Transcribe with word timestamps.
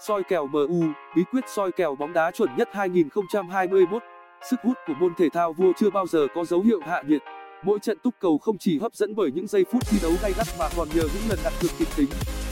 Soi 0.00 0.22
kèo 0.22 0.46
MU, 0.46 0.84
bí 1.16 1.22
quyết 1.32 1.44
soi 1.56 1.72
kèo 1.72 1.94
bóng 1.94 2.12
đá 2.12 2.30
chuẩn 2.30 2.56
nhất 2.56 2.68
2021. 2.72 4.02
Sức 4.50 4.56
hút 4.62 4.76
của 4.86 4.92
môn 5.00 5.14
thể 5.18 5.28
thao 5.32 5.52
vua 5.52 5.72
chưa 5.76 5.90
bao 5.90 6.06
giờ 6.06 6.26
có 6.34 6.44
dấu 6.44 6.60
hiệu 6.60 6.80
hạ 6.86 7.02
nhiệt. 7.06 7.22
Mỗi 7.64 7.78
trận 7.78 7.98
túc 8.02 8.14
cầu 8.20 8.38
không 8.38 8.58
chỉ 8.58 8.78
hấp 8.78 8.94
dẫn 8.94 9.14
bởi 9.14 9.30
những 9.34 9.46
giây 9.46 9.64
phút 9.72 9.82
thi 9.90 9.98
đấu 10.02 10.12
gay 10.22 10.32
gắt 10.38 10.46
mà 10.58 10.68
còn 10.76 10.88
nhờ 10.88 11.02
những 11.02 11.28
lần 11.28 11.38
đặt 11.44 11.52
cược 11.60 11.70
kịch 11.78 11.88
tính. 11.96 12.08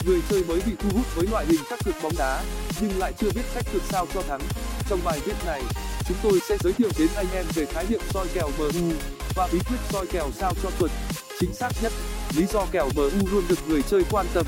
Người 0.07 0.19
chơi 0.29 0.43
mới 0.47 0.61
bị 0.65 0.71
thu 0.79 0.89
hút 0.97 1.05
với 1.15 1.27
loại 1.31 1.45
hình 1.45 1.59
các 1.69 1.79
cược 1.85 1.95
bóng 2.03 2.11
đá, 2.17 2.43
nhưng 2.81 2.91
lại 2.99 3.13
chưa 3.17 3.29
biết 3.35 3.41
cách 3.55 3.65
cược 3.73 3.81
sao 3.81 4.05
cho 4.13 4.21
thắng. 4.21 4.41
Trong 4.89 4.99
bài 5.05 5.19
viết 5.25 5.35
này, 5.45 5.61
chúng 6.07 6.17
tôi 6.23 6.39
sẽ 6.39 6.57
giới 6.59 6.73
thiệu 6.73 6.89
đến 6.99 7.07
anh 7.15 7.27
em 7.33 7.45
về 7.55 7.65
khái 7.65 7.85
niệm 7.89 8.01
soi 8.09 8.27
kèo 8.33 8.47
MU 8.57 8.91
và 9.35 9.47
bí 9.53 9.59
quyết 9.69 9.79
soi 9.89 10.07
kèo 10.07 10.25
sao 10.31 10.51
cho 10.63 10.69
chuẩn, 10.79 10.91
chính 11.39 11.53
xác 11.53 11.69
nhất. 11.83 11.91
Lý 12.37 12.45
do 12.45 12.65
kèo 12.71 12.89
MU 12.95 13.27
luôn 13.31 13.43
được 13.49 13.59
người 13.69 13.81
chơi 13.81 14.03
quan 14.11 14.25
tâm. 14.33 14.45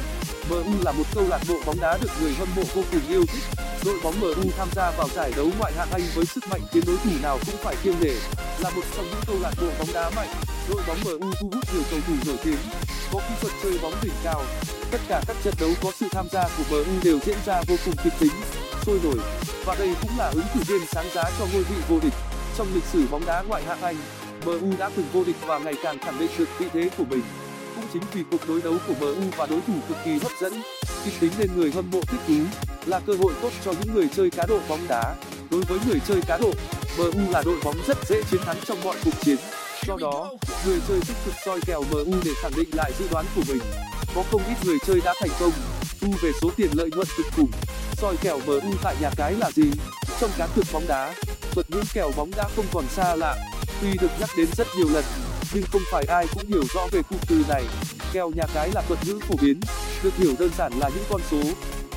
MU 0.50 0.84
là 0.84 0.92
một 0.92 1.04
câu 1.14 1.24
lạc 1.28 1.42
bộ 1.50 1.56
bóng 1.66 1.80
đá 1.80 1.98
được 2.02 2.10
người 2.22 2.34
hâm 2.34 2.48
mộ 2.56 2.64
vô 2.74 2.82
cùng 2.92 3.02
yêu 3.10 3.24
thích. 3.34 3.44
Đội 3.86 4.00
bóng 4.04 4.20
MU 4.20 4.52
tham 4.58 4.68
gia 4.76 4.92
vào 4.92 5.08
giải 5.16 5.32
đấu 5.36 5.50
ngoại 5.60 5.74
hạng 5.78 5.92
Anh 5.92 6.02
với 6.16 6.26
sức 6.26 6.44
mạnh 6.52 6.62
khiến 6.72 6.84
đối 6.88 6.98
thủ 6.98 7.10
nào 7.22 7.40
cũng 7.46 7.56
phải 7.64 7.76
kiêng 7.84 8.00
nể. 8.02 8.16
Là 8.60 8.70
một 8.70 8.82
trong 8.96 9.06
những 9.06 9.22
câu 9.28 9.36
lạc 9.42 9.52
bộ 9.62 9.68
bóng 9.80 9.94
đá 9.94 10.10
mạnh, 10.16 10.28
đội 10.70 10.82
bóng 10.88 10.98
MU 11.06 11.32
thu 11.40 11.50
hút 11.54 11.64
nhiều 11.74 11.84
cầu 11.92 12.00
thủ 12.08 12.14
nổi 12.26 12.38
tiếng, 12.44 12.58
có 13.14 13.20
kỹ 13.20 13.36
thuật 13.42 13.54
chơi 13.64 13.80
bóng 13.82 13.94
đỉnh 14.02 14.14
cao. 14.24 14.44
Tất 14.92 15.02
cả 15.08 15.22
các 15.28 15.38
trận 15.44 15.54
đấu 15.60 15.70
có 15.84 15.92
sự 16.00 16.06
tham 16.12 16.28
gia 16.32 16.44
của 16.44 16.64
MU 16.70 17.00
đều 17.04 17.20
diễn 17.26 17.38
ra 17.46 17.62
vô 17.68 17.76
cùng 17.86 17.96
kịch 18.04 18.14
tính, 18.20 18.34
sôi 18.86 19.00
nổi 19.04 19.20
và 19.66 19.76
đây 19.80 19.94
cũng 20.02 20.18
là 20.18 20.32
ứng 20.34 20.46
cử 20.54 20.60
viên 20.68 20.88
sáng 20.88 21.06
giá 21.16 21.24
cho 21.40 21.46
ngôi 21.54 21.64
vị 21.64 21.76
vô 21.90 22.00
địch. 22.04 22.14
Trong 22.58 22.68
lịch 22.74 22.86
sử 22.94 23.08
bóng 23.12 23.26
đá 23.26 23.42
ngoại 23.42 23.64
hạng 23.64 23.82
Anh, 23.82 23.96
MU 24.46 24.78
đã 24.80 24.90
từng 24.96 25.06
vô 25.14 25.24
địch 25.24 25.36
và 25.46 25.60
ngày 25.60 25.74
càng 25.84 26.00
khẳng 26.00 26.20
định 26.20 26.32
được 26.38 26.50
vị 26.60 26.66
thế 26.74 26.90
của 26.98 27.06
mình. 27.10 27.24
Cũng 27.80 27.90
chính 27.94 28.04
vì 28.14 28.24
cuộc 28.32 28.48
đối 28.48 28.62
đấu 28.62 28.74
của 28.88 28.94
MU 29.00 29.30
và 29.38 29.46
đối 29.46 29.62
thủ 29.68 29.74
cực 29.88 29.98
kỳ 30.06 30.12
hấp 30.12 30.32
dẫn, 30.42 30.62
kịch 31.06 31.14
tính 31.20 31.32
nên 31.38 31.50
người 31.56 31.72
hâm 31.72 31.92
mộ 31.92 32.02
thích 32.02 32.20
thú, 32.28 32.34
là 32.86 33.00
cơ 33.00 33.14
hội 33.14 33.34
tốt 33.42 33.52
cho 33.66 33.72
những 33.72 33.96
người 33.96 34.10
chơi 34.16 34.30
cá 34.30 34.46
độ 34.46 34.60
bóng 34.70 34.88
đá. 34.88 35.16
Đối 35.52 35.62
với 35.62 35.80
người 35.88 36.00
chơi 36.08 36.22
cá 36.28 36.38
độ, 36.38 36.52
MU 36.98 37.32
là 37.32 37.42
đội 37.46 37.60
bóng 37.64 37.76
rất 37.88 37.98
dễ 38.10 38.22
chiến 38.32 38.42
thắng 38.46 38.58
trong 38.66 38.84
mọi 38.84 38.96
cuộc 39.06 39.22
chiến. 39.22 39.38
Do 39.88 39.98
đó, 40.02 40.32
người 40.66 40.80
chơi 40.88 41.00
tích 41.08 41.18
cực 41.26 41.34
soi 41.46 41.60
kèo 41.66 41.84
MU 41.92 42.14
để 42.26 42.32
khẳng 42.42 42.52
định 42.56 42.70
lại 42.74 42.92
dự 43.00 43.06
đoán 43.12 43.26
của 43.36 43.42
mình. 43.48 43.62
Có 44.16 44.24
không 44.32 44.42
ít 44.48 44.56
người 44.66 44.78
chơi 44.88 45.02
đã 45.06 45.14
thành 45.20 45.32
công, 45.40 45.52
thu 46.02 46.08
về 46.22 46.32
số 46.42 46.52
tiền 46.56 46.70
lợi 46.74 46.90
nhuận 46.96 47.08
cực 47.18 47.26
khủng. 47.36 47.52
Soi 47.98 48.18
kèo 48.18 48.40
MU 48.46 48.74
tại 48.84 48.96
nhà 49.02 49.10
cái 49.18 49.34
là 49.34 49.52
gì? 49.52 49.72
Trong 50.20 50.32
cá 50.38 50.48
cược 50.56 50.66
bóng 50.74 50.88
đá, 50.88 51.14
thuật 51.52 51.72
ngữ 51.72 51.82
kèo 51.94 52.12
bóng 52.18 52.32
đã 52.38 52.50
không 52.56 52.66
còn 52.74 52.86
xa 52.90 53.16
lạ. 53.16 53.36
Tuy 53.82 53.94
được 54.02 54.12
nhắc 54.20 54.30
đến 54.38 54.48
rất 54.58 54.68
nhiều 54.78 54.88
lần, 54.94 55.04
nhưng 55.54 55.64
không 55.72 55.82
phải 55.92 56.04
ai 56.08 56.28
cũng 56.34 56.48
hiểu 56.48 56.64
rõ 56.74 56.88
về 56.92 57.02
cụm 57.10 57.20
từ 57.28 57.44
này. 57.50 57.64
Kèo 58.14 58.30
nhà 58.30 58.44
cái 58.54 58.70
là 58.74 58.82
thuật 58.88 59.00
ngữ 59.06 59.20
phổ 59.28 59.36
biến, 59.42 59.60
được 60.04 60.16
hiểu 60.18 60.34
đơn 60.40 60.50
giản 60.58 60.74
là 60.80 60.90
những 60.90 61.04
con 61.10 61.22
số, 61.32 61.42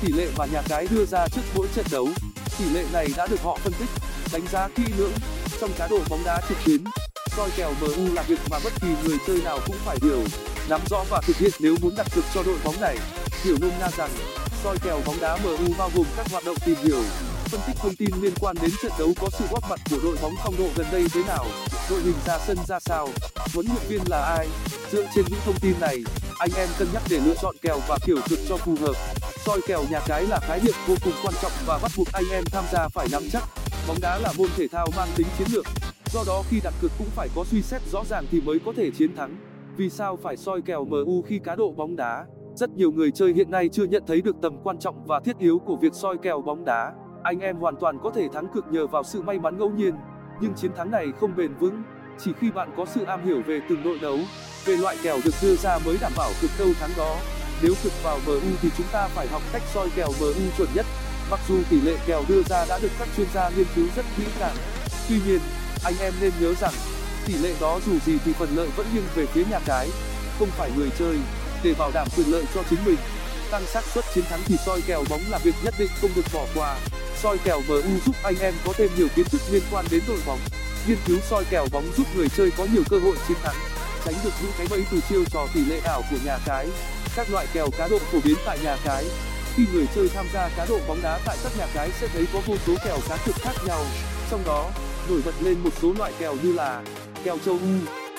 tỷ 0.01 0.13
lệ 0.13 0.27
mà 0.37 0.45
nhà 0.45 0.61
cái 0.69 0.87
đưa 0.91 1.05
ra 1.05 1.27
trước 1.27 1.41
mỗi 1.55 1.67
trận 1.75 1.85
đấu. 1.91 2.09
Tỷ 2.59 2.65
lệ 2.73 2.85
này 2.93 3.07
đã 3.17 3.27
được 3.27 3.41
họ 3.43 3.57
phân 3.63 3.73
tích, 3.79 3.89
đánh 4.33 4.47
giá 4.51 4.67
kỹ 4.75 4.83
lưỡng 4.97 5.13
trong 5.61 5.69
cá 5.77 5.87
độ 5.87 5.99
bóng 6.09 6.23
đá 6.25 6.41
trực 6.49 6.57
tuyến. 6.65 6.83
Soi 7.35 7.49
kèo 7.57 7.73
MU 7.81 8.13
là 8.13 8.21
việc 8.21 8.39
mà 8.49 8.59
bất 8.63 8.73
kỳ 8.81 8.87
người 9.03 9.17
chơi 9.27 9.41
nào 9.41 9.59
cũng 9.65 9.75
phải 9.85 9.97
hiểu, 10.01 10.23
nắm 10.69 10.81
rõ 10.89 11.03
và 11.09 11.21
thực 11.27 11.37
hiện 11.37 11.51
nếu 11.59 11.75
muốn 11.81 11.95
đặt 11.97 12.07
cược 12.15 12.23
cho 12.33 12.43
đội 12.43 12.57
bóng 12.63 12.81
này. 12.81 12.97
Hiểu 13.43 13.55
nôm 13.61 13.71
na 13.79 13.89
rằng, 13.97 14.11
soi 14.63 14.77
kèo 14.83 15.01
bóng 15.05 15.19
đá 15.19 15.37
MU 15.43 15.73
bao 15.77 15.91
gồm 15.95 16.05
các 16.17 16.31
hoạt 16.31 16.45
động 16.45 16.57
tìm 16.65 16.75
hiểu, 16.83 17.03
phân 17.53 17.61
tích 17.67 17.81
thông 17.81 17.95
tin 17.95 18.09
liên 18.21 18.33
quan 18.41 18.55
đến 18.61 18.71
trận 18.81 18.91
đấu 18.99 19.09
có 19.21 19.29
sự 19.29 19.45
góp 19.51 19.63
mặt 19.69 19.79
của 19.91 19.97
đội 20.03 20.17
bóng 20.21 20.33
phong 20.43 20.53
độ 20.57 20.65
gần 20.75 20.85
đây 20.91 21.05
thế 21.13 21.21
nào, 21.27 21.45
đội 21.89 22.01
hình 22.01 22.15
ra 22.25 22.39
sân 22.39 22.57
ra 22.67 22.79
sao, 22.79 23.07
huấn 23.53 23.65
luyện 23.65 23.81
viên 23.89 24.01
là 24.07 24.35
ai. 24.37 24.47
Dựa 24.91 25.03
trên 25.15 25.25
những 25.29 25.39
thông 25.45 25.55
tin 25.61 25.73
này, 25.79 25.97
anh 26.39 26.49
em 26.57 26.69
cân 26.79 26.87
nhắc 26.93 27.03
để 27.09 27.19
lựa 27.25 27.33
chọn 27.41 27.55
kèo 27.61 27.79
và 27.87 27.97
kiểu 28.05 28.17
cực 28.29 28.39
cho 28.49 28.57
phù 28.57 28.75
hợp. 28.81 28.93
Soi 29.45 29.61
kèo 29.67 29.83
nhà 29.91 29.99
cái 30.07 30.25
là 30.27 30.39
khái 30.39 30.59
niệm 30.63 30.73
vô 30.87 30.95
cùng 31.03 31.13
quan 31.23 31.33
trọng 31.41 31.51
và 31.65 31.79
bắt 31.83 31.91
buộc 31.97 32.07
anh 32.13 32.23
em 32.31 32.43
tham 32.51 32.63
gia 32.73 32.87
phải 32.87 33.07
nắm 33.11 33.23
chắc. 33.31 33.43
Bóng 33.87 33.97
đá 34.01 34.17
là 34.17 34.33
môn 34.37 34.47
thể 34.57 34.67
thao 34.67 34.87
mang 34.97 35.09
tính 35.15 35.27
chiến 35.37 35.47
lược, 35.51 35.65
do 36.13 36.23
đó 36.27 36.43
khi 36.49 36.59
đặt 36.63 36.73
cược 36.81 36.91
cũng 36.97 37.07
phải 37.15 37.29
có 37.35 37.43
suy 37.43 37.61
xét 37.61 37.81
rõ 37.91 38.03
ràng 38.09 38.25
thì 38.31 38.41
mới 38.41 38.59
có 38.65 38.73
thể 38.77 38.91
chiến 38.91 39.15
thắng. 39.15 39.37
Vì 39.77 39.89
sao 39.89 40.17
phải 40.23 40.37
soi 40.37 40.61
kèo 40.61 40.85
MU 40.85 41.21
khi 41.21 41.39
cá 41.39 41.55
độ 41.55 41.71
bóng 41.71 41.95
đá? 41.95 42.25
Rất 42.55 42.69
nhiều 42.69 42.91
người 42.91 43.11
chơi 43.11 43.33
hiện 43.33 43.51
nay 43.51 43.69
chưa 43.69 43.85
nhận 43.85 44.03
thấy 44.07 44.21
được 44.21 44.35
tầm 44.41 44.57
quan 44.63 44.79
trọng 44.79 45.05
và 45.07 45.19
thiết 45.19 45.37
yếu 45.39 45.59
của 45.59 45.75
việc 45.75 45.93
soi 45.93 46.17
kèo 46.23 46.41
bóng 46.41 46.65
đá. 46.65 46.91
Anh 47.23 47.39
em 47.39 47.57
hoàn 47.57 47.75
toàn 47.75 47.99
có 48.03 48.11
thể 48.15 48.27
thắng 48.33 48.47
cược 48.47 48.71
nhờ 48.71 48.87
vào 48.87 49.03
sự 49.03 49.21
may 49.21 49.39
mắn 49.39 49.57
ngẫu 49.57 49.69
nhiên, 49.69 49.95
nhưng 50.41 50.53
chiến 50.53 50.71
thắng 50.77 50.91
này 50.91 51.07
không 51.19 51.35
bền 51.35 51.53
vững. 51.53 51.83
Chỉ 52.19 52.31
khi 52.39 52.51
bạn 52.51 52.73
có 52.77 52.85
sự 52.85 53.03
am 53.03 53.25
hiểu 53.25 53.41
về 53.47 53.59
từng 53.69 53.83
đội 53.83 53.99
đấu, 53.99 54.19
về 54.65 54.77
loại 54.77 54.97
kèo 55.03 55.19
được 55.25 55.31
đưa 55.41 55.55
ra 55.55 55.79
mới 55.85 55.97
đảm 56.01 56.11
bảo 56.17 56.31
cực 56.41 56.51
đâu 56.59 56.67
thắng 56.79 56.89
đó. 56.97 57.17
Nếu 57.61 57.73
cực 57.83 57.93
vào 58.03 58.19
MU 58.25 58.39
thì 58.61 58.69
chúng 58.77 58.85
ta 58.91 59.07
phải 59.07 59.27
học 59.27 59.41
cách 59.53 59.61
soi 59.73 59.89
kèo 59.95 60.07
MU 60.19 60.49
chuẩn 60.57 60.69
nhất. 60.75 60.85
Mặc 61.31 61.39
dù 61.49 61.59
tỷ 61.69 61.81
lệ 61.81 61.95
kèo 62.05 62.23
đưa 62.27 62.43
ra 62.43 62.65
đã 62.69 62.79
được 62.79 62.91
các 62.99 63.07
chuyên 63.17 63.27
gia 63.33 63.49
nghiên 63.49 63.67
cứu 63.75 63.85
rất 63.95 64.05
kỹ 64.17 64.23
càng, 64.39 64.55
tuy 65.09 65.15
nhiên, 65.27 65.39
anh 65.83 65.93
em 65.99 66.13
nên 66.21 66.31
nhớ 66.39 66.53
rằng 66.53 66.73
tỷ 67.25 67.33
lệ 67.33 67.53
đó 67.61 67.79
dù 67.85 67.99
gì 68.05 68.17
thì 68.25 68.33
phần 68.33 68.49
lợi 68.55 68.69
vẫn 68.75 68.85
nghiêng 68.93 69.03
về 69.15 69.25
phía 69.25 69.43
nhà 69.51 69.59
cái, 69.65 69.89
không 70.39 70.49
phải 70.51 70.71
người 70.77 70.89
chơi. 70.99 71.17
Để 71.63 71.73
bảo 71.79 71.91
đảm 71.93 72.07
quyền 72.17 72.31
lợi 72.31 72.43
cho 72.55 72.63
chính 72.69 72.79
mình, 72.85 72.97
tăng 73.51 73.65
xác 73.65 73.83
suất 73.83 74.05
chiến 74.13 74.23
thắng 74.29 74.39
thì 74.45 74.55
soi 74.65 74.81
kèo 74.87 75.03
bóng 75.09 75.21
là 75.29 75.37
việc 75.43 75.55
nhất 75.63 75.73
định 75.79 75.89
không 76.01 76.11
được 76.15 76.25
bỏ 76.33 76.45
qua. 76.55 76.77
Soi 77.23 77.37
kèo 77.43 77.61
MU 77.67 77.99
giúp 78.05 78.15
anh 78.23 78.35
em 78.39 78.53
có 78.65 78.73
thêm 78.77 78.89
nhiều 78.97 79.07
kiến 79.15 79.25
thức 79.25 79.41
liên 79.51 79.61
quan 79.71 79.85
đến 79.91 80.01
đội 80.07 80.19
bóng. 80.25 80.39
Nghiên 80.87 80.97
cứu 81.07 81.17
soi 81.29 81.43
kèo 81.49 81.65
bóng 81.71 81.85
giúp 81.97 82.07
người 82.15 82.27
chơi 82.37 82.51
có 82.57 82.67
nhiều 82.73 82.83
cơ 82.89 82.99
hội 82.99 83.15
chiến 83.27 83.37
thắng, 83.43 83.55
tránh 84.05 84.13
được 84.23 84.29
những 84.41 84.51
cái 84.57 84.67
bẫy 84.69 84.85
từ 84.91 84.99
chiêu 85.09 85.23
trò 85.31 85.47
tỷ 85.53 85.65
lệ 85.65 85.79
ảo 85.85 86.01
của 86.11 86.17
nhà 86.25 86.37
cái. 86.45 86.67
Các 87.15 87.29
loại 87.31 87.47
kèo 87.53 87.67
cá 87.77 87.87
độ 87.87 87.99
phổ 87.99 88.19
biến 88.23 88.35
tại 88.45 88.59
nhà 88.63 88.77
cái. 88.85 89.05
Khi 89.55 89.63
người 89.73 89.85
chơi 89.95 90.09
tham 90.13 90.25
gia 90.33 90.49
cá 90.57 90.65
độ 90.65 90.79
bóng 90.87 91.01
đá 91.01 91.19
tại 91.25 91.37
các 91.43 91.51
nhà 91.57 91.67
cái 91.73 91.89
sẽ 91.99 92.07
thấy 92.07 92.25
có 92.33 92.39
vô 92.45 92.55
số 92.67 92.73
kèo 92.85 92.97
cá 93.09 93.17
cược 93.25 93.35
khác 93.35 93.53
nhau. 93.67 93.85
Trong 94.31 94.43
đó, 94.45 94.71
nổi 95.09 95.21
bật 95.25 95.35
lên 95.41 95.59
một 95.59 95.73
số 95.81 95.93
loại 95.97 96.13
kèo 96.19 96.35
như 96.43 96.53
là 96.53 96.83
kèo 97.23 97.37
châu 97.45 97.57
âu 97.57 97.69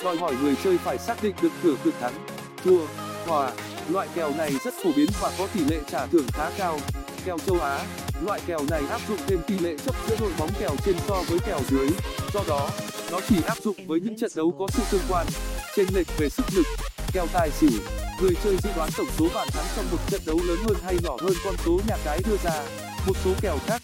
đòi 0.03 0.17
hỏi 0.17 0.35
người 0.41 0.55
chơi 0.63 0.77
phải 0.77 0.97
xác 0.97 1.23
định 1.23 1.35
được 1.41 1.51
cửa 1.63 1.75
cược 1.83 1.93
thắng, 1.99 2.27
thua, 2.63 2.85
hòa. 3.25 3.51
Loại 3.89 4.07
kèo 4.15 4.31
này 4.37 4.51
rất 4.63 4.73
phổ 4.83 4.91
biến 4.95 5.09
và 5.21 5.31
có 5.37 5.47
tỷ 5.53 5.59
lệ 5.59 5.79
trả 5.91 6.05
thưởng 6.05 6.27
khá 6.33 6.49
cao. 6.57 6.79
Kèo 7.25 7.37
châu 7.45 7.59
Á 7.59 7.85
Loại 8.21 8.41
kèo 8.47 8.59
này 8.69 8.81
áp 8.89 9.01
dụng 9.09 9.17
thêm 9.27 9.39
tỷ 9.47 9.59
lệ 9.59 9.75
chấp 9.85 9.95
giữa 10.07 10.15
đội 10.19 10.31
bóng 10.39 10.49
kèo 10.59 10.75
trên 10.85 10.95
so 11.07 11.23
với 11.29 11.39
kèo 11.45 11.59
dưới. 11.69 11.89
Do 12.33 12.39
đó, 12.47 12.69
nó 13.11 13.19
chỉ 13.29 13.35
áp 13.47 13.57
dụng 13.63 13.75
với 13.87 13.99
những 13.99 14.17
trận 14.17 14.31
đấu 14.35 14.53
có 14.59 14.67
sự 14.73 14.83
tương 14.91 15.01
quan, 15.09 15.27
chênh 15.75 15.87
lệch 15.93 16.07
về 16.17 16.29
sức 16.29 16.45
lực. 16.55 16.65
Kèo 17.13 17.27
tài 17.33 17.51
xỉu, 17.51 17.79
người 18.21 18.35
chơi 18.43 18.57
dự 18.63 18.69
đoán 18.75 18.89
tổng 18.97 19.07
số 19.17 19.27
bàn 19.35 19.47
thắng 19.51 19.65
trong 19.75 19.85
một 19.91 19.97
trận 20.07 20.21
đấu 20.25 20.39
lớn 20.47 20.57
hơn 20.67 20.77
hay 20.83 20.97
nhỏ 21.03 21.17
hơn 21.21 21.33
con 21.43 21.55
số 21.65 21.79
nhà 21.87 21.97
cái 22.05 22.19
đưa 22.25 22.37
ra. 22.43 22.63
Một 23.07 23.13
số 23.25 23.31
kèo 23.41 23.57
khác, 23.67 23.81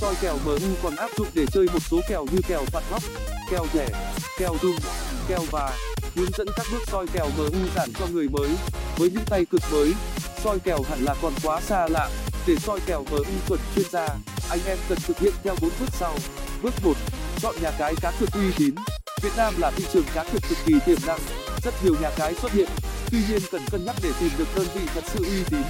soi 0.00 0.14
kèo 0.20 0.38
MU 0.44 0.58
còn 0.82 0.96
áp 0.96 1.10
dụng 1.18 1.28
để 1.34 1.46
chơi 1.52 1.66
một 1.72 1.82
số 1.90 2.00
kèo 2.08 2.26
như 2.32 2.38
kèo 2.48 2.64
phạt 2.66 2.82
góc, 2.90 3.02
kèo 3.50 3.66
rẻ, 3.74 3.88
kèo 4.38 4.56
rung, 4.62 4.76
kèo 5.28 5.40
và 5.50 5.78
hướng 6.14 6.30
dẫn 6.38 6.46
các 6.56 6.66
bước 6.72 6.82
soi 6.86 7.06
kèo 7.12 7.26
MU 7.36 7.48
giản 7.76 7.90
cho 7.98 8.06
người 8.12 8.28
mới. 8.28 8.48
Với 8.96 9.10
những 9.10 9.24
tay 9.26 9.44
cực 9.44 9.60
mới, 9.72 9.92
soi 10.44 10.58
kèo 10.58 10.78
hẳn 10.90 11.04
là 11.04 11.14
còn 11.22 11.32
quá 11.42 11.60
xa 11.60 11.88
lạ 11.88 12.08
để 12.46 12.56
soi 12.56 12.80
kèo 12.86 13.04
MU 13.10 13.24
chuẩn 13.48 13.60
chuyên 13.74 13.86
gia. 13.90 14.08
Anh 14.50 14.60
em 14.66 14.78
cần 14.88 14.98
thực 15.06 15.18
hiện 15.18 15.32
theo 15.44 15.54
bước 15.60 15.88
sau. 15.92 16.14
Bước 16.62 16.74
chọn 17.42 17.54
nhà 17.62 17.70
cái 17.78 17.94
cá 18.00 18.12
cược 18.20 18.32
uy 18.32 18.52
tín. 18.58 18.74
Việt 19.22 19.32
nam 19.36 19.54
là 19.58 19.70
thị 19.70 19.84
trường 19.92 20.04
cá 20.14 20.24
cược 20.24 20.42
cực 20.48 20.58
kỳ 20.66 20.74
tiềm 20.86 20.98
năng. 21.06 21.20
Rất 21.64 21.74
nhiều 21.84 21.94
nhà 22.02 22.10
cái 22.16 22.34
xuất 22.34 22.52
hiện. 22.52 22.68
Tuy 23.10 23.18
nhiên 23.28 23.40
cần 23.50 23.62
cân 23.70 23.84
nhắc 23.84 23.96
để 24.02 24.10
tìm 24.20 24.30
được 24.38 24.48
đơn 24.56 24.66
vị 24.74 24.80
thật 24.94 25.04
sự 25.14 25.24
uy 25.24 25.44
tín. 25.50 25.62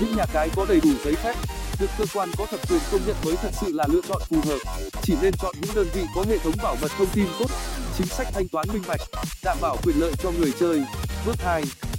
Những 0.00 0.16
nhà 0.16 0.24
cái 0.32 0.48
có 0.56 0.66
đầy 0.68 0.80
đủ 0.80 0.90
giấy 1.04 1.14
phép, 1.14 1.34
được 1.80 1.90
cơ 1.98 2.04
quan 2.14 2.30
có 2.38 2.46
thẩm 2.46 2.60
quyền 2.68 2.80
công 2.92 3.00
nhận 3.06 3.16
mới 3.24 3.36
thật 3.36 3.50
sự 3.60 3.72
là 3.72 3.84
lựa 3.88 4.00
chọn 4.08 4.22
phù 4.28 4.36
hợp. 4.48 4.58
Chỉ 5.02 5.14
nên 5.22 5.32
chọn 5.42 5.54
những 5.60 5.74
đơn 5.74 5.88
vị 5.94 6.02
có 6.14 6.24
hệ 6.28 6.38
thống 6.38 6.54
bảo 6.62 6.76
mật 6.82 6.90
thông 6.98 7.08
tin 7.14 7.26
tốt, 7.38 7.50
chính 7.98 8.06
sách 8.06 8.26
thanh 8.34 8.48
toán 8.48 8.66
minh 8.72 8.82
bạch, 8.88 9.00
đảm 9.44 9.56
bảo 9.60 9.76
quyền 9.84 10.00
lợi 10.00 10.12
cho 10.22 10.30
người 10.30 10.52
chơi. 10.60 10.82
Bước 11.26 11.36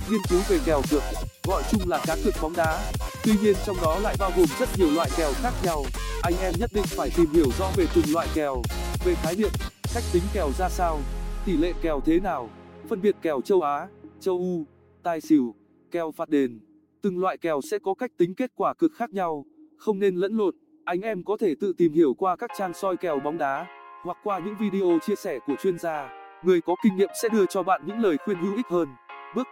nghiên 0.10 0.22
cứu 0.30 0.40
về 0.48 0.60
kèo 0.66 0.82
cược, 0.90 1.04
gọi 1.44 1.64
chung 1.72 1.90
là 1.90 2.00
cá 2.06 2.16
cược 2.24 2.42
bóng 2.42 2.56
đá 2.56 2.92
tuy 3.24 3.34
nhiên 3.42 3.56
trong 3.66 3.76
đó 3.82 4.00
lại 4.00 4.16
bao 4.20 4.32
gồm 4.38 4.46
rất 4.60 4.70
nhiều 4.78 4.88
loại 4.96 5.10
kèo 5.18 5.32
khác 5.36 5.54
nhau. 5.64 5.84
Anh 6.22 6.34
em 6.42 6.54
nhất 6.60 6.70
định 6.74 6.84
phải 6.88 7.10
tìm 7.18 7.26
hiểu 7.34 7.46
rõ 7.60 7.72
về 7.76 7.86
từng 7.96 8.06
loại 8.14 8.28
kèo, 8.36 8.62
về 9.06 9.16
khái 9.16 9.36
niệm, 9.36 9.50
cách 9.94 10.04
tính 10.14 10.24
kèo 10.34 10.50
ra 10.58 10.70
sao, 10.70 11.00
tỷ 11.46 11.58
lệ 11.58 11.74
kèo 11.82 12.02
thế 12.06 12.20
nào, 12.20 12.50
phân 12.90 13.02
biệt 13.02 13.16
kèo 13.22 13.42
châu 13.42 13.62
á, 13.62 13.88
châu 14.20 14.38
u 14.38 14.66
tài 15.04 15.22
xỉu, 15.22 15.56
kèo 15.92 16.12
phạt 16.12 16.30
đền. 16.30 16.60
Từng 17.02 17.20
loại 17.20 17.38
kèo 17.38 17.62
sẽ 17.72 17.80
có 17.80 17.94
cách 17.94 18.12
tính 18.18 18.36
kết 18.36 18.52
quả 18.56 18.74
cực 18.74 18.92
khác 18.96 19.10
nhau, 19.10 19.46
không 19.78 20.00
nên 20.00 20.16
lẫn 20.16 20.38
lộn. 20.38 20.56
Anh 20.86 21.02
em 21.02 21.24
có 21.24 21.38
thể 21.40 21.56
tự 21.60 21.74
tìm 21.78 21.94
hiểu 21.94 22.14
qua 22.14 22.36
các 22.36 22.52
trang 22.58 22.74
soi 22.74 22.98
kèo 22.98 23.20
bóng 23.20 23.38
đá, 23.38 23.68
hoặc 24.04 24.18
qua 24.24 24.40
những 24.40 24.56
video 24.60 25.00
chia 25.08 25.16
sẻ 25.16 25.40
của 25.48 25.56
chuyên 25.62 25.80
gia. 25.80 26.10
Người 26.44 26.62
có 26.62 26.76
kinh 26.84 26.96
nghiệm 26.96 27.10
sẽ 27.22 27.30
đưa 27.30 27.46
cho 27.46 27.64
bạn 27.64 27.82
những 27.86 28.00
lời 28.00 28.18
khuyên 28.26 28.38
hữu 28.38 28.56
ích 28.56 28.68
hơn. 28.70 28.88
Bước 29.36 29.48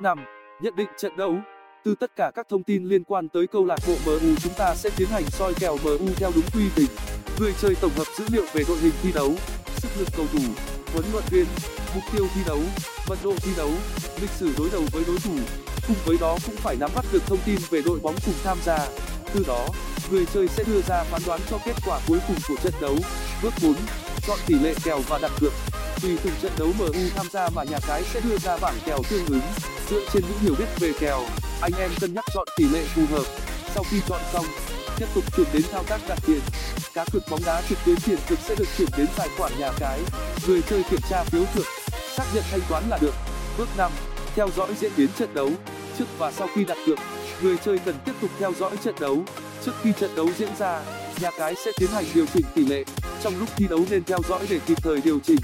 nhận 0.61 0.75
định 0.75 0.89
trận 0.97 1.17
đấu 1.17 1.35
từ 1.83 1.95
tất 1.95 2.15
cả 2.15 2.31
các 2.35 2.49
thông 2.49 2.63
tin 2.63 2.85
liên 2.85 3.03
quan 3.03 3.29
tới 3.29 3.47
câu 3.47 3.65
lạc 3.65 3.79
bộ 3.87 3.95
MU 4.05 4.35
chúng 4.43 4.53
ta 4.57 4.75
sẽ 4.75 4.89
tiến 4.97 5.07
hành 5.07 5.23
soi 5.29 5.53
kèo 5.53 5.77
MU 5.83 6.09
theo 6.15 6.31
đúng 6.35 6.45
quy 6.53 6.63
trình. 6.75 6.89
Người 7.39 7.53
chơi 7.61 7.75
tổng 7.75 7.91
hợp 7.97 8.07
dữ 8.17 8.25
liệu 8.31 8.45
về 8.53 8.63
đội 8.67 8.77
hình 8.77 8.93
thi 9.03 9.11
đấu, 9.11 9.33
sức 9.77 9.89
lực 9.99 10.07
cầu 10.17 10.25
thủ, 10.33 10.39
huấn 10.93 11.05
luyện 11.11 11.23
viên, 11.29 11.45
mục 11.95 12.03
tiêu 12.13 12.27
thi 12.35 12.41
đấu, 12.47 12.59
mật 13.09 13.17
độ 13.23 13.33
thi 13.41 13.51
đấu, 13.57 13.71
lịch 14.21 14.29
sử 14.29 14.49
đối 14.57 14.69
đầu 14.69 14.83
với 14.91 15.03
đối 15.07 15.17
thủ. 15.17 15.35
Cùng 15.87 15.97
với 16.05 16.17
đó 16.21 16.37
cũng 16.45 16.55
phải 16.55 16.75
nắm 16.79 16.91
bắt 16.95 17.05
được 17.11 17.23
thông 17.25 17.39
tin 17.45 17.57
về 17.69 17.81
đội 17.85 17.99
bóng 17.99 18.15
cùng 18.25 18.35
tham 18.43 18.57
gia. 18.65 18.87
Từ 19.33 19.43
đó, 19.47 19.67
người 20.11 20.25
chơi 20.33 20.47
sẽ 20.47 20.63
đưa 20.67 20.81
ra 20.81 21.03
phán 21.03 21.21
đoán 21.27 21.39
cho 21.49 21.57
kết 21.65 21.75
quả 21.85 21.99
cuối 22.07 22.19
cùng 22.27 22.37
của 22.47 22.55
trận 22.63 22.73
đấu 22.81 22.95
bước 23.43 23.53
chọn 24.27 24.39
tỷ 24.47 24.55
lệ 24.55 24.73
kèo 24.83 24.99
và 25.07 25.19
đặt 25.21 25.31
cược 25.39 25.53
tùy 26.01 26.17
từng 26.23 26.33
trận 26.41 26.51
đấu 26.59 26.67
mu 26.79 26.85
tham 27.15 27.25
gia 27.31 27.49
mà 27.49 27.63
nhà 27.63 27.77
cái 27.87 28.03
sẽ 28.03 28.21
đưa 28.21 28.37
ra 28.37 28.57
bảng 28.57 28.75
kèo 28.85 28.99
tương 29.09 29.25
ứng 29.25 29.41
dựa 29.89 30.01
trên 30.13 30.23
những 30.29 30.39
hiểu 30.39 30.55
biết 30.59 30.79
về 30.79 30.91
kèo 30.99 31.21
anh 31.61 31.71
em 31.79 31.91
cân 32.01 32.13
nhắc 32.13 32.25
chọn 32.33 32.47
tỷ 32.57 32.65
lệ 32.69 32.83
phù 32.95 33.01
hợp. 33.11 33.23
Sau 33.75 33.83
khi 33.91 34.01
chọn 34.09 34.21
xong, 34.33 34.45
tiếp 34.97 35.05
tục 35.15 35.23
chuyển 35.35 35.47
đến 35.53 35.63
thao 35.71 35.83
tác 35.83 36.01
đặt 36.07 36.19
tiền. 36.27 36.39
Cá 36.93 37.05
cược 37.11 37.23
bóng 37.29 37.41
đá 37.45 37.61
trực 37.69 37.77
tuyến 37.85 37.95
tiền 38.05 38.17
cực 38.27 38.39
sẽ 38.47 38.55
được 38.55 38.67
chuyển 38.77 38.89
đến 38.97 39.07
tài 39.17 39.27
khoản 39.37 39.51
nhà 39.59 39.71
cái. 39.79 39.99
Người 40.47 40.61
chơi 40.69 40.83
kiểm 40.89 40.99
tra 41.09 41.23
phiếu 41.23 41.43
cược 41.55 41.65
xác 42.17 42.23
nhận 42.33 42.43
thanh 42.51 42.61
toán 42.69 42.83
là 42.89 42.97
được. 43.01 43.13
Bước 43.57 43.67
theo 44.35 44.49
dõi 44.55 44.67
diễn 44.79 44.91
biến 44.97 45.07
trận 45.19 45.33
đấu. 45.33 45.49
Trước 45.97 46.05
và 46.17 46.31
sau 46.31 46.47
khi 46.55 46.65
đặt 46.65 46.77
cược, 46.85 46.99
người 47.41 47.57
chơi 47.65 47.77
cần 47.77 47.95
tiếp 48.05 48.13
tục 48.21 48.31
theo 48.39 48.53
dõi 48.59 48.77
trận 48.83 48.95
đấu. 48.99 49.23
Trước 49.65 49.71
khi 49.81 49.93
trận 49.99 50.15
đấu 50.15 50.29
diễn 50.37 50.49
ra, 50.59 50.81
nhà 51.21 51.31
cái 51.37 51.55
sẽ 51.65 51.71
tiến 51.77 51.89
hành 51.89 52.05
điều 52.13 52.25
chỉnh 52.33 52.45
tỷ 52.55 52.65
lệ. 52.65 52.83
Trong 53.23 53.39
lúc 53.39 53.49
thi 53.55 53.65
đấu 53.69 53.79
nên 53.89 54.03
theo 54.03 54.19
dõi 54.29 54.45
để 54.49 54.59
kịp 54.65 54.77
thời 54.83 55.01
điều 55.01 55.19
chỉnh. 55.19 55.39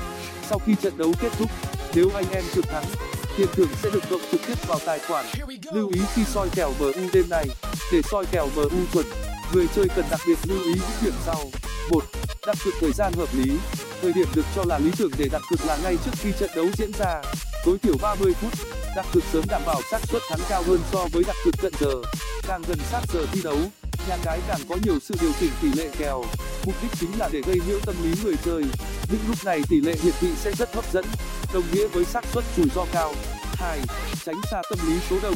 Sau 0.50 0.60
khi 0.66 0.76
trận 0.82 0.98
đấu 0.98 1.14
kết 1.22 1.30
thúc, 1.40 1.52
nếu 1.96 2.10
anh 2.16 2.26
em 2.32 2.44
cược 2.56 2.66
thắng 2.68 2.84
tiền 3.38 3.48
thưởng 3.54 3.68
sẽ 3.84 3.90
được 3.90 4.04
cộng 4.10 4.22
trực 4.32 4.42
tiếp 4.48 4.68
vào 4.68 4.80
tài 4.86 5.00
khoản. 5.00 5.26
Lưu 5.74 5.90
ý 5.94 6.02
khi 6.16 6.24
soi 6.34 6.50
kèo 6.56 6.74
mu 6.80 6.92
đêm 7.14 7.30
nay 7.30 7.48
để 7.92 8.02
soi 8.12 8.26
kèo 8.32 8.48
mu 8.56 8.82
chuẩn 8.94 9.06
người 9.54 9.68
chơi 9.76 9.88
cần 9.96 10.06
đặc 10.12 10.20
biệt 10.28 10.38
lưu 10.44 10.60
ý 10.64 10.74
những 10.74 10.98
điểm 11.02 11.14
sau. 11.26 11.42
Một 11.90 12.04
đặt 12.48 12.58
cược 12.66 12.74
thời 12.80 12.92
gian 12.92 13.14
hợp 13.14 13.30
lý. 13.34 13.52
Thời 14.02 14.14
điểm 14.14 14.28
được 14.36 14.46
cho 14.56 14.64
là 14.68 14.80
lý 14.80 14.92
tưởng 14.98 15.12
để 15.18 15.28
đặt 15.32 15.42
cược 15.50 15.66
là 15.66 15.78
ngay 15.84 15.98
trước 16.06 16.12
khi 16.22 16.32
trận 16.40 16.50
đấu 16.56 16.66
diễn 16.78 16.92
ra. 17.00 17.22
Tối 17.66 17.78
thiểu 17.78 17.96
30 18.02 18.34
phút 18.42 18.54
đặt 18.96 19.06
cược 19.14 19.24
sớm 19.34 19.44
đảm 19.48 19.62
bảo 19.66 19.82
xác 19.92 20.00
suất 20.12 20.22
thắng 20.30 20.40
cao 20.50 20.64
hơn 20.64 20.80
so 20.92 21.08
với 21.12 21.24
đặt 21.28 21.36
cược 21.46 21.54
cận 21.62 21.74
giờ. 21.80 21.94
Càng 22.48 22.62
gần 22.68 22.78
sát 22.92 23.02
giờ 23.14 23.26
thi 23.32 23.42
đấu 23.44 23.58
nhà 24.10 24.18
cái 24.24 24.40
càng 24.48 24.60
có 24.70 24.76
nhiều 24.84 25.00
sự 25.02 25.16
điều 25.22 25.32
chỉnh 25.40 25.52
tỷ 25.62 25.68
lệ 25.82 25.90
kèo 25.98 26.24
mục 26.66 26.76
đích 26.82 26.92
chính 27.00 27.20
là 27.20 27.30
để 27.32 27.42
gây 27.46 27.62
nhiễu 27.68 27.80
tâm 27.86 27.96
lý 28.04 28.10
người 28.24 28.36
chơi. 28.46 28.64
Những 29.12 29.22
lúc 29.28 29.46
này 29.46 29.62
tỷ 29.70 29.82
lệ 29.82 29.96
hiển 30.04 30.14
thị 30.20 30.28
sẽ 30.44 30.52
rất 30.52 30.76
hấp 30.76 30.94
dẫn, 30.94 31.06
đồng 31.54 31.64
nghĩa 31.72 31.88
với 31.88 32.06
xác 32.06 32.26
suất 32.34 32.44
rủi 32.58 32.66
ro 32.76 32.86
cao. 32.94 33.14
Tránh 34.26 34.42
xa 34.52 34.62
tâm 34.70 34.80
lý 34.88 35.00
số 35.10 35.16
đông. 35.24 35.36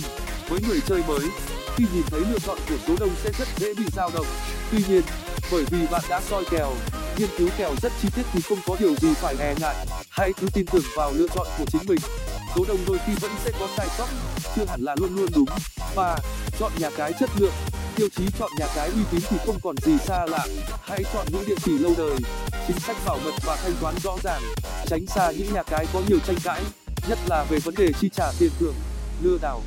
Với 0.50 0.60
người 0.68 0.80
chơi 0.88 1.04
mới, 1.08 1.28
khi 1.76 1.86
nhìn 1.94 2.04
thấy 2.10 2.20
lựa 2.20 2.40
chọn 2.40 2.58
của 2.70 2.76
số 2.88 2.96
đông 3.00 3.10
sẽ 3.24 3.32
rất 3.40 3.48
dễ 3.58 3.74
bị 3.74 3.84
dao 3.96 4.12
động. 4.14 4.26
Tuy 4.72 4.84
nhiên, 4.90 5.02
bởi 5.52 5.66
vì 5.72 5.88
bạn 5.92 6.02
đã 6.10 6.22
soi 6.30 6.44
kèo, 6.52 6.74
nghiên 7.18 7.30
cứu 7.38 7.50
kèo 7.58 7.76
rất 7.82 7.94
chi 8.02 8.10
tiết 8.16 8.24
thì 8.34 8.42
không 8.42 8.60
có 8.68 8.76
điều 8.80 8.96
gì 8.96 9.14
phải 9.14 9.36
e 9.40 9.56
ngại. 9.60 9.76
Hãy 10.10 10.34
cứ 10.34 10.48
tin 10.54 10.66
tưởng 10.66 10.84
vào 10.96 11.12
lựa 11.16 11.28
chọn 11.36 11.48
của 11.58 11.66
chính 11.72 11.82
mình. 11.88 12.00
Số 12.56 12.66
đông 12.68 12.80
đôi 12.88 12.98
khi 13.08 13.14
vẫn 13.22 13.32
sẽ 13.44 13.52
có 13.60 13.68
sai 13.78 13.88
sót, 13.98 14.08
chưa 14.56 14.66
hẳn 14.66 14.82
là 14.82 14.96
luôn 15.00 15.16
luôn 15.16 15.28
đúng. 15.36 15.48
Và 15.96 16.18
chọn 16.60 16.72
nhà 16.80 16.90
cái 16.98 17.14
chất 17.20 17.30
lượng 17.40 17.54
tiêu 18.00 18.08
chí 18.12 18.24
chọn 18.40 18.50
nhà 18.60 18.66
cái 18.76 18.90
uy 18.90 19.02
tín 19.12 19.22
thì 19.30 19.38
không 19.46 19.56
còn 19.64 19.76
gì 19.78 19.98
xa 19.98 20.26
lạ. 20.26 20.46
Hãy 20.82 21.04
chọn 21.14 21.26
những 21.32 21.42
địa 21.48 21.56
chỉ 21.64 21.78
lâu 21.78 21.92
đời. 21.98 22.18
Chính 22.68 22.80
sách 22.80 22.96
bảo 23.06 23.18
mật 23.26 23.32
và 23.46 23.58
thanh 23.64 23.74
toán 23.82 23.96
rõ 24.04 24.18
ràng. 24.24 24.42
Tránh 24.86 25.06
xa 25.06 25.32
những 25.32 25.54
nhà 25.54 25.64
cái 25.64 25.86
có 25.94 26.02
nhiều 26.08 26.20
tranh 26.20 26.36
cãi, 26.44 26.62
nhất 27.10 27.18
là 27.28 27.46
về 27.50 27.60
vấn 27.60 27.76
đề 27.78 27.92
chi 28.00 28.10
trả 28.10 28.26
tiền 28.40 28.50
thưởng. 28.60 28.74
Lừa 29.24 29.38
đảo. 29.42 29.62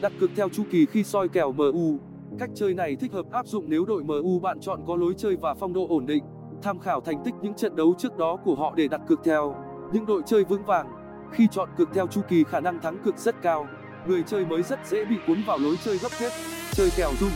Đặt 0.00 0.12
cược 0.20 0.30
theo 0.36 0.48
chu 0.48 0.62
kỳ 0.70 0.86
khi 0.86 1.04
soi 1.04 1.28
kèo 1.28 1.52
mu 1.52 1.98
cách 2.38 2.50
chơi 2.54 2.74
này 2.74 2.96
thích 2.96 3.12
hợp 3.12 3.26
áp 3.32 3.46
dụng 3.46 3.64
nếu 3.68 3.84
đội 3.84 4.02
mu 4.04 4.38
bạn 4.38 4.60
chọn 4.60 4.80
có 4.86 4.96
lối 4.96 5.14
chơi 5.18 5.36
và 5.36 5.54
phong 5.54 5.72
độ 5.72 5.86
ổn 5.88 6.06
định. 6.06 6.24
Tham 6.62 6.78
khảo 6.78 7.00
thành 7.00 7.22
tích 7.24 7.34
những 7.42 7.54
trận 7.54 7.76
đấu 7.76 7.94
trước 7.98 8.16
đó 8.16 8.36
của 8.44 8.54
họ 8.54 8.74
để 8.76 8.88
đặt 8.88 9.00
cược 9.08 9.20
theo. 9.24 9.54
Những 9.92 10.06
đội 10.06 10.22
chơi 10.26 10.44
vững 10.44 10.64
vàng. 10.64 10.86
Khi 11.32 11.48
chọn 11.50 11.68
cược 11.76 11.88
theo 11.94 12.06
chu 12.06 12.20
kỳ, 12.28 12.44
khả 12.44 12.60
năng 12.60 12.80
thắng 12.80 12.98
cược 13.04 13.18
rất 13.18 13.42
cao 13.42 13.66
người 14.06 14.22
chơi 14.30 14.44
mới 14.44 14.62
rất 14.62 14.78
dễ 14.90 15.04
bị 15.04 15.16
cuốn 15.26 15.42
vào 15.46 15.58
lối 15.58 15.76
chơi 15.84 15.98
gấp 15.98 16.12
thép 16.18 16.32
chơi 16.72 16.90
kèo 16.96 17.12
rung. 17.20 17.30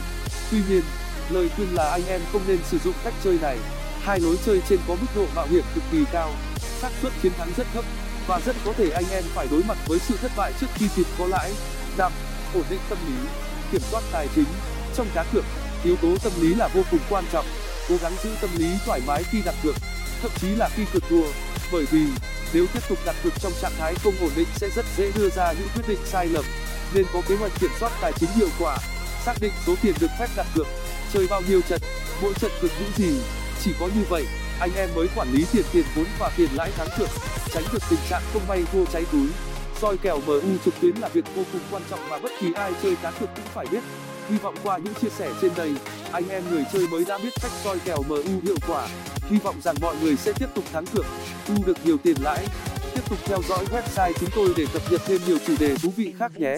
Tuy 0.51 0.59
nhiên, 0.69 0.83
lời 1.31 1.49
khuyên 1.57 1.75
là 1.75 1.91
anh 1.91 2.07
em 2.07 2.21
không 2.33 2.43
nên 2.47 2.59
sử 2.71 2.79
dụng 2.85 2.95
cách 3.05 3.15
chơi 3.25 3.39
này. 3.43 3.59
Hai 4.03 4.21
lối 4.21 4.37
chơi 4.47 4.61
trên 4.69 4.79
có 4.89 4.95
mức 5.01 5.07
độ 5.17 5.27
mạo 5.35 5.47
hiểm 5.51 5.65
cực 5.75 5.85
kỳ 5.93 6.05
cao, 6.13 6.33
xác 6.81 6.89
suất 7.03 7.13
chiến 7.23 7.33
thắng 7.39 7.53
rất 7.57 7.67
thấp, 7.75 7.85
và 8.27 8.41
rất 8.41 8.57
có 8.65 8.73
thể 8.73 8.91
anh 8.91 9.05
em 9.11 9.25
phải 9.35 9.47
đối 9.51 9.63
mặt 9.63 9.79
với 9.87 9.99
sự 9.99 10.17
thất 10.17 10.33
bại 10.37 10.53
trước 10.61 10.67
khi 10.75 10.87
kịp 10.97 11.07
có 11.19 11.27
lãi, 11.27 11.53
đạm, 11.97 12.13
ổn 12.55 12.65
định 12.71 12.81
tâm 12.89 12.99
lý. 13.07 13.29
Kiểm 13.73 13.81
soát 13.91 14.03
tài 14.13 14.29
chính, 14.35 14.47
trong 14.97 15.07
cá 15.15 15.25
cược, 15.33 15.45
yếu 15.85 15.97
tố 15.97 16.17
tâm 16.23 16.33
lý 16.41 16.55
là 16.55 16.69
vô 16.75 16.83
cùng 16.91 17.01
quan 17.11 17.25
trọng. 17.33 17.47
Cố 17.89 17.97
gắng 18.03 18.13
giữ 18.23 18.31
tâm 18.41 18.51
lý 18.57 18.69
thoải 18.87 19.01
mái 19.07 19.23
khi 19.23 19.43
đặt 19.45 19.55
cược, 19.63 19.75
thậm 20.23 20.31
chí 20.41 20.49
là 20.49 20.69
khi 20.75 20.85
cược 20.93 21.03
thua, 21.09 21.25
bởi 21.73 21.85
vì 21.91 22.07
nếu 22.53 22.67
tiếp 22.75 22.81
tục 22.89 22.99
đặt 23.07 23.17
cược 23.25 23.33
trong 23.41 23.53
trạng 23.63 23.73
thái 23.79 23.95
không 23.95 24.15
ổn 24.21 24.31
định 24.37 24.49
sẽ 24.57 24.69
rất 24.77 24.87
dễ 24.97 25.13
đưa 25.13 25.29
ra 25.31 25.53
những 25.53 25.69
quyết 25.75 25.89
định 25.89 25.99
sai 26.07 26.27
lầm, 26.27 26.45
nên 26.95 27.05
có 27.13 27.23
kế 27.29 27.37
hoạch 27.37 27.53
kiểm 27.61 27.71
soát 27.81 27.93
tài 28.01 28.13
chính 28.13 28.31
hiệu 28.31 28.49
quả, 28.59 28.79
xác 29.25 29.35
định 29.41 29.53
số 29.67 29.75
tiền 29.83 29.95
được 30.01 30.11
phép 30.19 30.27
đặt 30.37 30.47
cược, 30.55 30.67
chơi 31.13 31.27
bao 31.31 31.41
nhiêu 31.41 31.61
trận, 31.69 31.81
mỗi 32.23 32.35
trận 32.35 32.51
cược 32.61 32.71
những 32.81 32.93
gì. 32.97 33.21
Chỉ 33.65 33.71
có 33.81 33.87
như 33.87 34.05
vậy, 34.09 34.27
anh 34.61 34.71
em 34.77 34.89
mới 34.95 35.09
quản 35.17 35.33
lý 35.33 35.45
tiền 35.53 35.65
tiền 35.73 35.85
vốn 35.95 36.07
và 36.19 36.31
tiền 36.37 36.49
lãi 36.55 36.71
thắng 36.77 36.89
cược, 36.99 37.09
tránh 37.53 37.65
được 37.73 37.83
tình 37.91 38.01
trạng 38.11 38.23
không 38.33 38.47
may 38.49 38.65
thua 38.73 38.85
cháy 38.85 39.05
túi. 39.13 39.27
Soi 39.81 39.97
kèo 39.97 40.21
mu 40.27 40.41
trực 40.65 40.75
tuyến 40.81 40.97
là 40.97 41.09
việc 41.09 41.25
vô 41.35 41.43
cùng 41.53 41.61
quan 41.71 41.83
trọng 41.91 42.09
mà 42.09 42.19
bất 42.19 42.33
kỳ 42.41 42.47
ai 42.55 42.73
chơi 42.83 42.97
cá 43.03 43.11
cược 43.11 43.29
cũng 43.37 43.47
phải 43.55 43.67
biết. 43.67 43.81
Hy 44.31 44.39
vọng 44.39 44.55
qua 44.63 44.79
những 44.79 44.95
chia 44.95 45.09
sẻ 45.19 45.31
trên 45.43 45.51
đây, 45.57 45.75
anh 46.13 46.29
em 46.29 46.51
người 46.51 46.65
chơi 46.73 46.87
mới 46.87 47.05
đã 47.05 47.19
biết 47.19 47.31
cách 47.43 47.51
soi 47.65 47.79
kèo 47.79 48.03
mu 48.09 48.17
hiệu 48.43 48.57
quả 48.67 48.89
hy 49.31 49.39
vọng 49.39 49.57
rằng 49.63 49.77
mọi 49.81 49.97
người 50.03 50.17
sẽ 50.17 50.33
tiếp 50.39 50.49
tục 50.55 50.65
thắng 50.73 50.87
cược 50.87 51.07
thu 51.47 51.55
được 51.67 51.77
nhiều 51.85 51.97
tiền 51.99 52.17
lãi. 52.23 52.47
Tiếp 52.95 53.03
tục 53.11 53.19
theo 53.25 53.39
dõi 53.49 53.65
website 53.65 54.13
chúng 54.21 54.31
tôi 54.35 54.49
để 54.57 54.67
cập 54.73 54.83
nhật 54.91 55.01
thêm 55.07 55.21
nhiều 55.27 55.39
chủ 55.47 55.55
đề 55.61 55.77
thú 55.77 55.93
vị 55.97 56.15
khác 56.19 56.33
nhé. 56.39 56.57